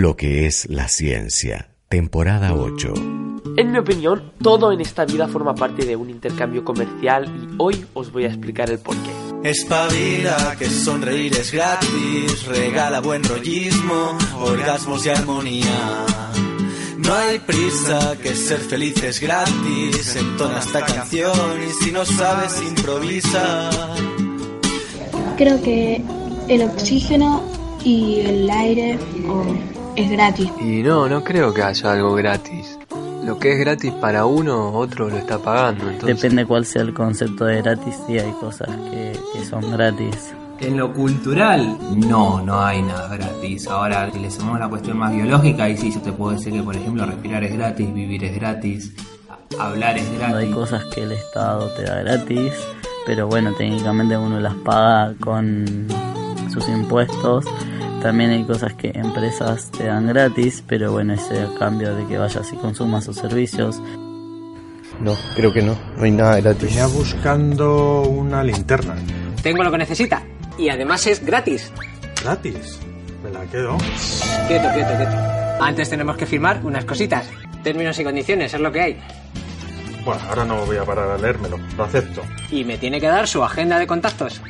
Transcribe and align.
Lo 0.00 0.14
que 0.14 0.46
es 0.46 0.70
la 0.70 0.86
ciencia, 0.86 1.70
temporada 1.88 2.54
8. 2.54 2.94
En 3.56 3.72
mi 3.72 3.78
opinión, 3.78 4.32
todo 4.40 4.70
en 4.70 4.80
esta 4.80 5.04
vida 5.04 5.26
forma 5.26 5.56
parte 5.56 5.84
de 5.84 5.96
un 5.96 6.08
intercambio 6.08 6.64
comercial 6.64 7.26
y 7.26 7.56
hoy 7.58 7.84
os 7.94 8.12
voy 8.12 8.22
a 8.22 8.28
explicar 8.28 8.70
el 8.70 8.78
porqué. 8.78 9.10
Espabila, 9.42 10.54
que 10.56 10.66
sonreír 10.66 11.34
es 11.34 11.50
gratis, 11.50 12.46
regala 12.46 13.00
buen 13.00 13.24
rollismo, 13.24 14.16
orgasmos 14.40 15.04
y 15.04 15.08
armonía. 15.08 16.06
No 16.98 17.12
hay 17.12 17.40
prisa, 17.40 18.16
que 18.22 18.36
ser 18.36 18.60
feliz 18.60 19.02
es 19.02 19.20
gratis, 19.20 20.14
entona 20.14 20.60
esta 20.60 20.86
canción 20.86 21.60
y 21.68 21.72
si 21.84 21.90
no 21.90 22.04
sabes 22.04 22.62
improvisa. 22.62 23.68
Creo 25.36 25.60
que 25.60 26.04
el 26.46 26.62
oxígeno 26.62 27.42
y 27.84 28.20
el 28.20 28.48
aire 28.48 28.96
es 29.98 30.10
gratis. 30.10 30.50
Y 30.60 30.82
no, 30.82 31.08
no 31.08 31.24
creo 31.24 31.52
que 31.52 31.62
haya 31.62 31.92
algo 31.92 32.14
gratis. 32.14 32.78
Lo 33.24 33.38
que 33.38 33.52
es 33.52 33.58
gratis 33.58 33.92
para 33.92 34.26
uno, 34.26 34.72
otro 34.72 35.08
lo 35.08 35.16
está 35.16 35.38
pagando. 35.38 35.90
Entonces... 35.90 36.20
Depende 36.20 36.46
cuál 36.46 36.64
sea 36.64 36.82
el 36.82 36.94
concepto 36.94 37.44
de 37.44 37.60
gratis, 37.62 37.94
sí 38.06 38.18
hay 38.18 38.30
cosas 38.32 38.68
que, 38.90 39.18
que 39.32 39.44
son 39.44 39.70
gratis. 39.70 40.32
En 40.60 40.76
lo 40.76 40.92
cultural, 40.92 41.78
no, 41.94 42.40
no 42.42 42.60
hay 42.60 42.82
nada 42.82 43.16
gratis. 43.16 43.66
Ahora, 43.68 44.10
si 44.10 44.18
le 44.18 44.30
sumamos 44.30 44.60
la 44.60 44.68
cuestión 44.68 44.98
más 44.98 45.14
biológica, 45.14 45.64
ahí 45.64 45.76
sí 45.76 45.92
yo 45.92 46.00
te 46.00 46.12
puedo 46.12 46.32
decir 46.32 46.52
que, 46.52 46.62
por 46.62 46.76
ejemplo, 46.76 47.04
respirar 47.04 47.44
es 47.44 47.52
gratis, 47.52 47.94
vivir 47.94 48.24
es 48.24 48.34
gratis, 48.34 48.92
hablar 49.58 49.98
es 49.98 50.10
gratis. 50.18 50.36
Hay 50.36 50.50
cosas 50.50 50.84
que 50.86 51.02
el 51.02 51.12
Estado 51.12 51.68
te 51.76 51.82
da 51.82 52.00
gratis, 52.02 52.52
pero 53.06 53.26
bueno, 53.26 53.52
técnicamente 53.54 54.16
uno 54.16 54.40
las 54.40 54.54
paga 54.54 55.14
con 55.20 55.86
sus 56.52 56.68
impuestos. 56.68 57.44
También 58.02 58.30
hay 58.30 58.44
cosas 58.44 58.74
que 58.74 58.92
empresas 58.94 59.70
te 59.72 59.84
dan 59.84 60.06
gratis, 60.06 60.62
pero 60.66 60.92
bueno, 60.92 61.14
ese 61.14 61.40
a 61.40 61.48
cambio 61.58 61.94
de 61.96 62.06
que 62.06 62.16
vayas 62.16 62.52
y 62.52 62.56
consumas 62.56 63.04
sus 63.04 63.16
servicios. 63.16 63.80
No, 65.00 65.16
creo 65.34 65.52
que 65.52 65.62
no, 65.62 65.76
no 65.96 66.04
hay 66.04 66.10
nada 66.12 66.40
gratis. 66.40 66.68
Venía 66.68 66.86
buscando 66.86 68.02
una 68.02 68.44
linterna. 68.44 68.94
Tengo 69.42 69.62
lo 69.62 69.70
que 69.70 69.78
necesita 69.78 70.22
y 70.56 70.68
además 70.68 71.06
es 71.06 71.24
gratis. 71.24 71.72
¿Gratis? 72.22 72.78
Me 73.22 73.30
la 73.30 73.44
quedo. 73.46 73.76
Quieto, 74.46 74.68
quieto, 74.74 74.96
quieto. 74.96 75.16
Antes 75.60 75.90
tenemos 75.90 76.16
que 76.16 76.26
firmar 76.26 76.64
unas 76.64 76.84
cositas. 76.84 77.28
Términos 77.64 77.98
y 77.98 78.04
condiciones, 78.04 78.54
es 78.54 78.60
lo 78.60 78.70
que 78.70 78.80
hay. 78.80 79.00
Bueno, 80.04 80.20
ahora 80.28 80.44
no 80.44 80.64
voy 80.64 80.76
a 80.76 80.84
parar 80.84 81.10
a 81.10 81.18
leérmelo, 81.18 81.58
lo 81.76 81.84
acepto. 81.84 82.22
Y 82.50 82.64
me 82.64 82.78
tiene 82.78 83.00
que 83.00 83.08
dar 83.08 83.26
su 83.26 83.42
agenda 83.42 83.78
de 83.78 83.86
contactos. 83.86 84.40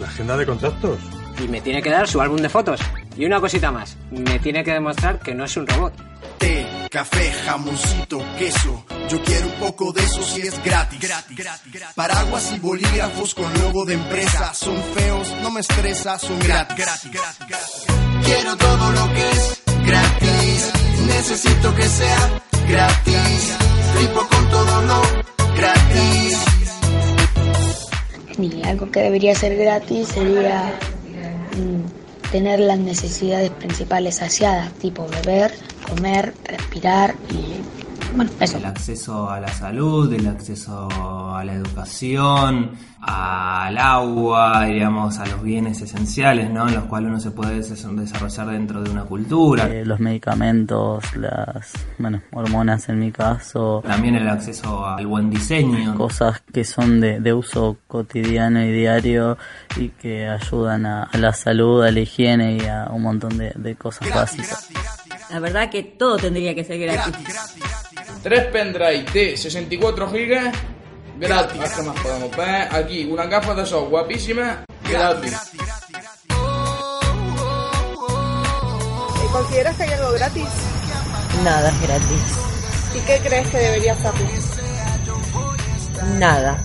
¿La 0.00 0.08
agenda 0.08 0.36
de 0.36 0.46
contactos? 0.46 0.98
Y 1.42 1.48
me 1.48 1.60
tiene 1.60 1.82
que 1.82 1.90
dar 1.90 2.08
su 2.08 2.20
álbum 2.20 2.38
de 2.38 2.48
fotos. 2.48 2.80
Y 3.16 3.24
una 3.24 3.40
cosita 3.40 3.70
más, 3.70 3.96
me 4.10 4.38
tiene 4.38 4.64
que 4.64 4.72
demostrar 4.72 5.18
que 5.20 5.34
no 5.34 5.44
es 5.44 5.56
un 5.56 5.66
robot. 5.66 5.92
Té, 6.38 6.66
café, 6.90 7.32
jamoncito, 7.44 8.18
queso. 8.38 8.84
Yo 9.08 9.22
quiero 9.22 9.46
un 9.46 9.52
poco 9.54 9.92
de 9.92 10.02
eso 10.02 10.22
si 10.22 10.42
es 10.42 10.62
gratis. 10.64 10.98
Paraguas 11.94 12.52
y 12.54 12.58
bolígrafos 12.58 13.34
con 13.34 13.52
logo 13.54 13.84
de 13.84 13.94
empresa. 13.94 14.52
Son 14.54 14.76
feos, 14.94 15.34
no 15.42 15.50
me 15.50 15.60
estresa, 15.60 16.18
son 16.18 16.38
gratis. 16.40 16.86
Quiero 18.24 18.56
todo 18.56 18.92
lo 18.92 19.12
que 19.14 19.30
es 19.30 19.62
gratis. 19.86 20.72
Necesito 21.06 21.74
que 21.74 21.88
sea 21.88 22.42
gratis. 22.68 23.56
Flipo 23.94 24.28
con 24.28 24.50
todo 24.50 24.82
lo 24.82 25.02
gratis. 25.56 26.38
Y 28.38 28.62
algo 28.66 28.90
que 28.90 29.00
debería 29.00 29.34
ser 29.34 29.56
gratis 29.56 30.08
sería 30.08 30.78
tener 32.30 32.60
las 32.60 32.78
necesidades 32.78 33.50
principales 33.50 34.16
saciadas, 34.16 34.72
tipo 34.74 35.06
beber, 35.08 35.52
comer, 35.88 36.34
respirar 36.44 37.14
y 37.30 37.85
bueno, 38.16 38.30
eso. 38.40 38.56
El 38.56 38.64
acceso 38.64 39.30
a 39.30 39.38
la 39.38 39.48
salud, 39.48 40.12
el 40.12 40.26
acceso 40.26 40.88
a 41.36 41.44
la 41.44 41.52
educación, 41.52 42.70
al 43.02 43.78
agua, 43.78 44.64
digamos, 44.64 45.18
a 45.18 45.26
los 45.26 45.42
bienes 45.42 45.80
esenciales, 45.82 46.50
¿no? 46.50 46.66
En 46.66 46.74
los 46.74 46.84
cuales 46.84 47.10
uno 47.10 47.20
se 47.20 47.30
puede 47.30 47.56
desarrollar 47.56 48.46
dentro 48.48 48.82
de 48.82 48.90
una 48.90 49.04
cultura. 49.04 49.68
Eh, 49.68 49.84
los 49.84 50.00
medicamentos, 50.00 51.04
las, 51.14 51.72
bueno, 51.98 52.22
hormonas 52.32 52.88
en 52.88 52.98
mi 52.98 53.12
caso. 53.12 53.82
También 53.86 54.16
el 54.16 54.28
acceso 54.28 54.84
al 54.84 55.06
buen 55.06 55.30
diseño. 55.30 55.94
Cosas 55.96 56.42
que 56.52 56.64
son 56.64 57.00
de, 57.00 57.20
de 57.20 57.32
uso 57.34 57.76
cotidiano 57.86 58.64
y 58.64 58.72
diario 58.72 59.36
y 59.76 59.90
que 59.90 60.26
ayudan 60.26 60.86
a, 60.86 61.04
a, 61.04 61.18
la 61.18 61.32
salud, 61.32 61.84
a 61.84 61.90
la 61.90 62.00
higiene 62.00 62.56
y 62.56 62.66
a 62.66 62.88
un 62.90 63.02
montón 63.02 63.36
de, 63.36 63.52
de 63.54 63.74
cosas 63.76 64.08
básicas. 64.08 64.68
La 65.30 65.40
verdad 65.40 65.68
que 65.70 65.82
todo 65.82 66.16
tendría 66.16 66.54
que 66.54 66.64
ser 66.64 66.78
gratis. 66.78 67.14
Tres 68.26 68.46
pendrive 68.46 69.04
de 69.12 69.36
64 69.36 70.10
GB 70.10 70.52
gratis. 71.16 71.60
¿Qué 71.76 71.82
más 71.82 72.00
podemos 72.00 72.36
ver? 72.36 72.74
Aquí, 72.74 73.04
una 73.04 73.26
gafa 73.26 73.54
de 73.54 73.64
sol 73.64 73.88
guapísima 73.88 74.64
gratis. 74.82 75.32
¿Y 79.24 79.32
consideras 79.32 79.76
que 79.76 79.82
hay 79.84 79.90
algo 79.90 80.10
gratis? 80.10 80.48
Nada 81.44 81.68
es 81.68 81.82
gratis. 81.82 82.20
¿Y 82.96 83.06
qué 83.06 83.20
crees 83.28 83.48
que 83.48 83.58
debería 83.58 83.92
hacerlo? 83.92 84.26
Nada. 86.18 86.64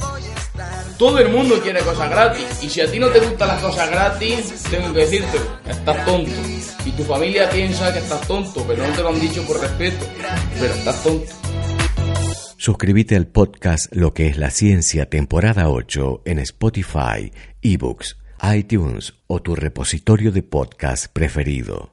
Todo 0.98 1.20
el 1.20 1.30
mundo 1.30 1.62
quiere 1.62 1.82
cosas 1.82 2.10
gratis. 2.10 2.64
Y 2.64 2.72
si 2.72 2.82
a 2.82 2.90
ti 2.90 2.98
no 2.98 3.10
te 3.10 3.20
gustan 3.20 3.50
las 3.50 3.62
cosas 3.62 3.88
gratis, 3.92 4.64
tengo 4.72 4.92
que 4.94 5.02
decirte, 5.02 5.38
estás 5.70 6.06
tonto. 6.06 6.32
Y 6.86 6.92
tu 6.94 7.04
familia 7.04 7.48
piensa 7.52 7.94
que 7.94 8.00
estás 8.00 8.28
tonto, 8.28 8.66
pero 8.68 8.88
no 8.88 8.94
te 8.96 9.04
lo 9.04 9.10
han 9.10 9.20
dicho 9.20 9.44
por 9.44 9.60
respeto. 9.62 10.08
Pero 10.60 10.74
estás 10.74 11.04
tonto. 11.04 11.51
Suscríbete 12.62 13.16
al 13.16 13.26
podcast 13.26 13.92
Lo 13.92 14.14
que 14.14 14.28
es 14.28 14.38
la 14.38 14.52
ciencia 14.52 15.08
temporada 15.08 15.68
8 15.68 16.22
en 16.26 16.38
Spotify, 16.38 17.32
eBooks, 17.64 18.20
iTunes 18.56 19.16
o 19.26 19.42
tu 19.42 19.56
repositorio 19.56 20.32
de 20.32 20.44
podcast 20.44 21.12
preferido. 21.12 21.91